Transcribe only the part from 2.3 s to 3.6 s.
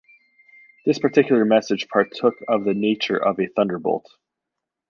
of the nature of a